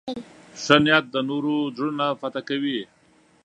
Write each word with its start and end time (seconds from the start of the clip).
ښه 0.61 0.75
نیت 0.83 1.05
د 1.13 1.15
نورو 1.29 1.55
زړونه 1.75 2.05
فتح 2.19 2.41
کوي. 2.49 2.79